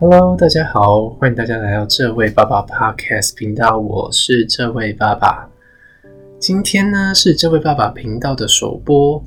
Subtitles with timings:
[0.00, 5.50] Hello，大家好，欢迎大家来到这位爸爸 Podcast 频道，我是这位爸爸。
[6.38, 9.20] 今天呢是这位爸爸频道的首播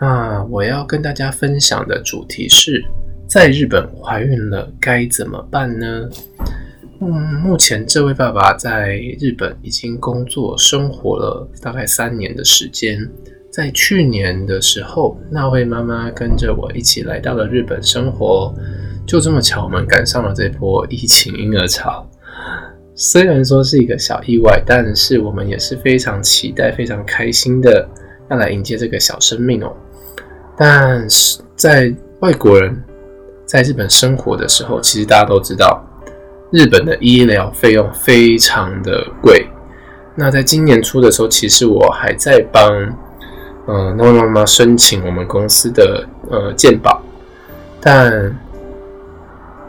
[0.00, 2.82] 那，我要跟大家分享的主题是
[3.26, 6.08] 在日本怀孕了该怎么办呢？
[7.02, 13.06] 嗯，目前这位爸爸在日本已经工作生活了大概三年的时间，
[13.52, 18.54] 在去年的时候，那位妈妈跟着我一起来到了日本生活。
[19.10, 22.08] 就这么巧，我们赶上了这波疫情婴儿潮。
[22.94, 27.88] 虽然说是一个小意外，但是我们也是非常期待、非常开心的
[28.30, 29.72] 要来迎接这个小生命哦。
[30.56, 32.80] 但是在外国人
[33.44, 35.84] 在日本生活的时候，其实大家都知道，
[36.52, 39.44] 日本的医疗费用非常的贵。
[40.14, 42.72] 那在今年初的时候，其实我还在帮
[43.66, 47.02] 嗯那位妈妈申请我们公司的呃健保，
[47.80, 48.32] 但。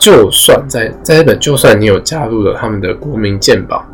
[0.02, 3.86] 就算在在日本，就算你有加入了他们的国民健保，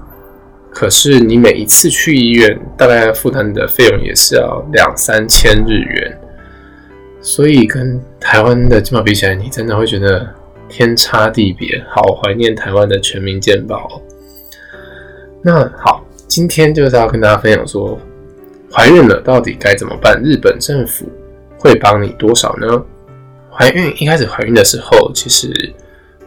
[0.72, 6.18] 可是你每一次去医院，大概负担的费用也是要两三千日元，
[7.20, 10.26] 所以跟台湾的健保比起来，你真的会觉得
[10.70, 11.84] 天差地别。
[11.90, 14.02] 好怀念台湾的全民健保。
[15.42, 18.00] 那好，今天就是要跟大家分享说，
[18.72, 20.18] 怀孕了到底该怎么办？
[20.24, 21.06] 日本政府
[21.60, 22.82] 会帮你多少呢？
[23.52, 25.52] 怀孕一开始怀孕的时候，其实。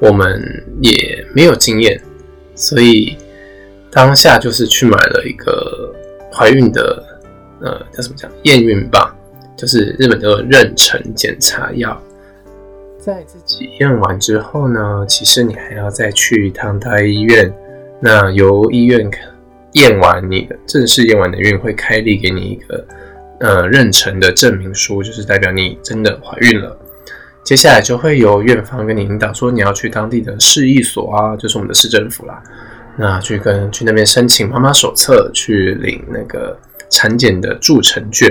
[0.00, 0.42] 我们
[0.82, 2.00] 也没有经验，
[2.54, 3.16] 所以
[3.90, 5.94] 当下就是去买了一个
[6.32, 7.04] 怀孕的，
[7.60, 9.14] 呃，叫什么讲验孕棒，
[9.56, 12.00] 就是日本的妊娠检查药。
[12.98, 17.52] 在自己验完之后呢，其实你还要再去一趟大医院，
[18.00, 19.10] 那由医院
[19.72, 22.86] 验完你的正式验完的孕，会开立给你一个
[23.40, 26.78] 呃妊娠的证明书，就是代表你真的怀孕了。
[27.42, 32.40] 接下来就会由院方跟你引导，说你要去当地的市役所啊，就是我们的市政府啦，
[32.96, 36.56] 那去跟去那边申请妈妈手册，去领那个
[36.90, 38.30] 产检的助成券。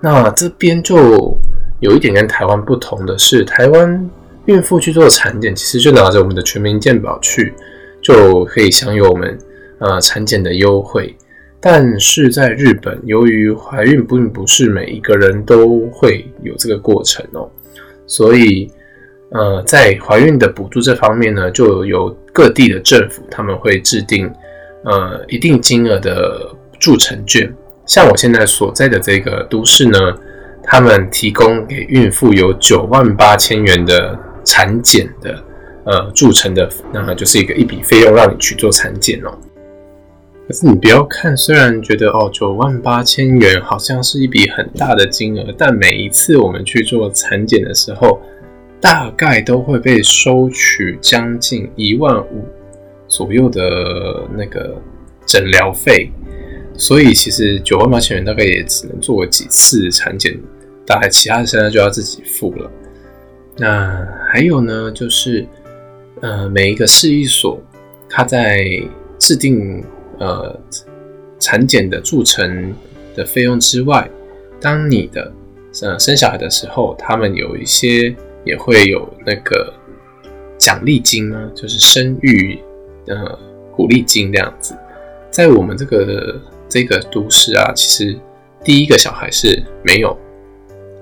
[0.00, 1.38] 那这边就
[1.80, 4.10] 有一点跟台湾不同的是，台湾
[4.44, 7.54] 孕妇去做产检，其实就拿着我们的全民健保去，
[8.02, 9.38] 就可以享有我们
[9.78, 11.16] 呃产检的优惠。
[11.60, 17.48] 但是在日本，由于怀孕并不是每一个人都会有这个过程哦。
[18.06, 18.70] 所以，
[19.30, 24.30] 呃，在怀孕的补助这方面呢，就由各地的政府他们会制定
[24.84, 27.52] 呃一定金额的助成券。
[27.86, 29.98] 像我现在所在的这个都市呢，
[30.62, 35.42] 他们提供给孕妇有九万八千元的产检的
[35.84, 39.36] 呃助成的，那么就是一个一笔费用让你去做产检哦。
[40.46, 48.20] 可是你不要看，虽然觉得哦九万八千元好像是一笔很大的金额，但每一次我们去做产检的时候，
[48.78, 52.46] 大概都会被收取将近一万五
[53.08, 54.76] 左右的那个
[55.24, 56.10] 诊疗费，
[56.76, 60.38] 所以其实九万八千元大概也只能做几次产检，
[60.84, 62.70] 大概其他的现在就要自己付了。
[63.56, 65.46] 那还有呢，就是
[66.20, 67.58] 呃每一个市役所，
[68.10, 68.62] 它在
[69.18, 69.82] 制定。
[70.18, 70.60] 呃，
[71.38, 72.74] 产检的铸成
[73.14, 74.08] 的费用之外，
[74.60, 75.32] 当你的
[75.82, 78.14] 呃生小孩的时候，他们有一些
[78.44, 79.72] 也会有那个
[80.58, 82.58] 奖励金呢，就是生育
[83.06, 83.38] 呃
[83.72, 84.74] 鼓励金这样子。
[85.30, 88.18] 在我们这个这个都市啊，其实
[88.62, 90.16] 第一个小孩是没有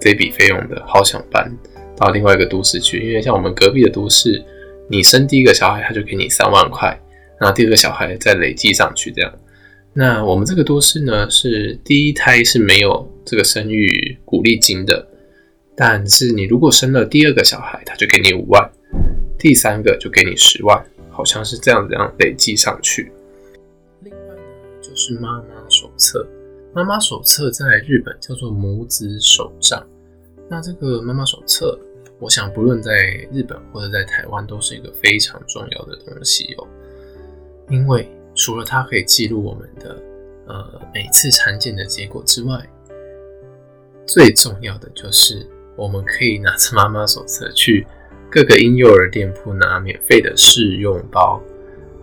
[0.00, 1.50] 这笔费用的，好想搬
[1.96, 4.42] 到另外一个都市去，因为像我们隔壁的都市，
[4.88, 6.98] 你生第一个小孩，他就给你三万块。
[7.42, 9.34] 那第二个小孩再累计上去，这样。
[9.92, 15.04] 那我们这个都市呢，是第一胎是没有这个生育鼓励金的，
[15.76, 18.70] 但是你如果生了第二个小孩，他就给你五万，
[19.36, 20.80] 第三个就给你十万，
[21.10, 23.10] 好像是这样子样累计上去。
[24.04, 24.42] 另外呢，
[24.80, 26.24] 就是妈妈手册，
[26.72, 29.84] 妈妈手册在日本叫做母子手账。
[30.48, 31.76] 那这个妈妈手册，
[32.20, 32.92] 我想不论在
[33.32, 36.68] 日本或者在台湾，都是一个非常重要的东西哦。
[37.72, 39.96] 因为除了它可以记录我们的
[40.46, 42.60] 呃每次产检的结果之外，
[44.06, 47.86] 最重要的就是我们可以拿着妈妈手册去
[48.30, 51.42] 各个婴幼儿店铺拿免费的试用包。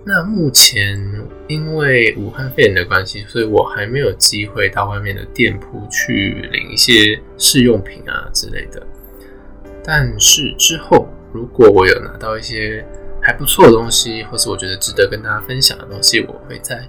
[0.04, 1.00] 那目前
[1.48, 8.82] 因为武汉肺炎的关系，所以我还没有机会到外面的店铺去领一些试用品啊之类的。
[9.84, 12.84] 但是之后如果我有拿到一些。
[13.30, 16.84] 还不错的东西，或是我觉得值得跟大家分享的东西，我会再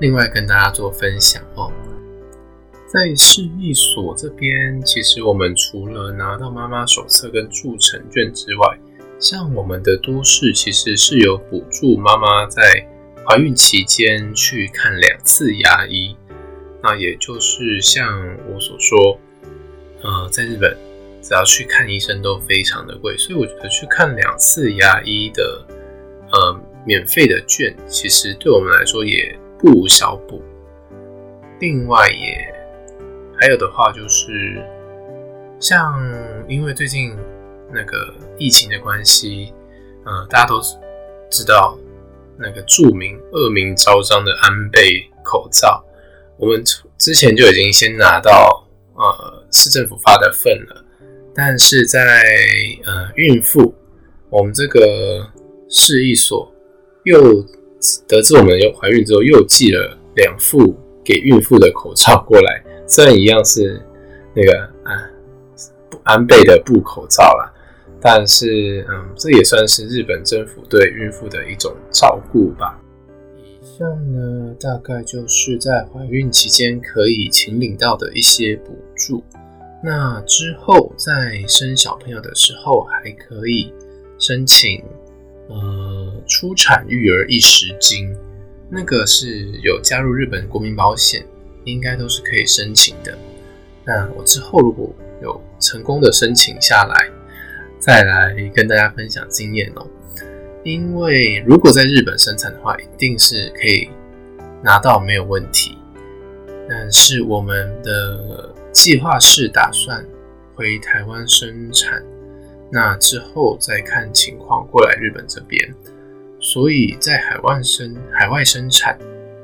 [0.00, 1.70] 另外跟大家做分享哦。
[2.84, 8.76] 在市役所这边，其实我们除了拿到妈妈手册跟注成券之外，
[9.20, 12.60] 像我们的都市其实是有补助妈妈在
[13.24, 16.16] 怀孕期间去看两次牙医，
[16.82, 19.20] 那也就是像我所说，
[20.02, 20.76] 呃，在日本
[21.22, 25.63] 只要去看医生都非常的贵，所以我觉得去看两次牙医的
[26.34, 30.42] 呃免费的券，其实对我们来说也不无小补。
[31.60, 32.52] 另外也
[33.40, 34.60] 还有的话就是，
[35.60, 35.94] 像
[36.48, 37.16] 因为最近
[37.72, 39.52] 那个疫情的关系，
[40.04, 40.60] 呃，大家都
[41.30, 41.78] 知道
[42.36, 45.82] 那个著名恶名昭彰的安倍口罩，
[46.36, 46.62] 我们
[46.98, 50.84] 之前就已经先拿到呃市政府发的份了，
[51.34, 52.00] 但是在
[52.84, 53.74] 呃孕妇，
[54.28, 55.26] 我们这个
[55.74, 56.50] 市一所
[57.02, 57.44] 又
[58.08, 60.74] 得知我们又怀孕之后，又寄了两副。
[61.06, 63.78] 给孕妇的口罩过来，虽然一样是
[64.34, 65.04] 那个啊
[66.02, 67.52] 安倍的布口罩啦，
[68.00, 72.80] 但是嗯，这也算是日本政府对孕妇的一种照顾吧。
[73.36, 79.22] 以上呢，大概就是在怀孕期间可以请领到的一些补助。
[79.82, 83.70] 那之后在生小朋友的时候，还可以
[84.18, 84.82] 申请
[85.48, 88.14] 呃出产育儿一时金。
[88.70, 91.24] 那个是有加入日本国民保险，
[91.64, 93.16] 应该都是可以申请的。
[93.84, 94.92] 那我之后如果
[95.22, 97.10] 有成功的申请下来，
[97.78, 99.86] 再来跟大家分享经验哦。
[100.64, 103.88] 因为如果在日本生产的话，一定是可以
[104.62, 105.76] 拿到没有问题。
[106.66, 110.04] 但是我们的计划是打算
[110.54, 112.02] 回台湾生产，
[112.74, 115.72] 那之后再看情况过来日本这边。
[116.40, 118.98] 所以在海外生海外生产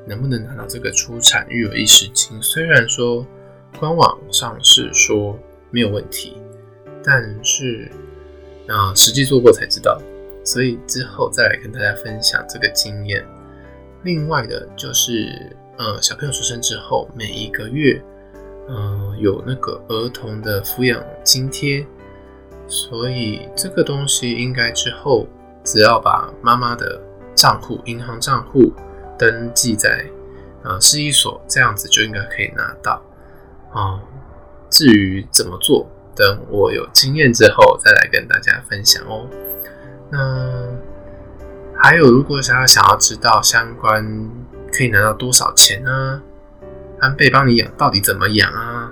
[0.05, 2.43] 能不能拿到这个出产育儿一时金？
[2.43, 3.25] 虽然说
[3.79, 5.38] 官网上是说
[5.71, 6.37] 没有问题，
[7.05, 7.88] 但是
[8.67, 9.97] 啊实际做过才知道。
[10.44, 13.25] 所以之后再来跟大家分享这个经验。
[14.03, 18.03] 另外的就是，呃，小朋友出生之后每一个月，
[18.69, 21.87] 嗯，有那个儿童的抚养津贴，
[22.70, 25.26] 所以这个东西应该之后。
[25.62, 26.99] 只要把妈妈的
[27.34, 28.72] 账户、银行账户
[29.19, 30.06] 登记在
[30.64, 33.02] 呃市一所，这样子就应该可以拿到。
[33.72, 34.00] 哦，
[34.70, 35.87] 至于怎么做，
[36.17, 39.28] 等我有经验之后再来跟大家分享哦。
[40.11, 40.67] 那
[41.76, 44.31] 还有，如果想要想要知道相关
[44.72, 46.22] 可以拿到多少钱呢？
[47.00, 48.90] 安倍帮你养到底怎么养啊？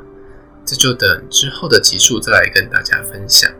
[0.66, 3.50] 这就等之后的集数再来跟大家分享。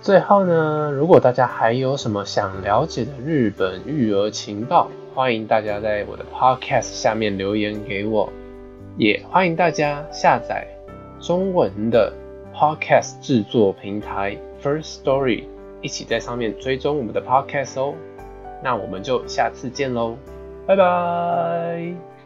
[0.00, 8.32] 最后呢，如果大家还有什么想了解的日本育儿情报，欢迎大家在我的 podcast 下面留言给我，
[8.96, 10.66] 也欢迎大家下载
[11.20, 12.12] 中文的
[12.54, 15.44] podcast 制作平台 First Story，
[15.82, 17.94] 一起在上面追踪我们的 podcast 哦。
[18.62, 20.16] 那我们就下次见喽，
[20.66, 22.17] 拜拜。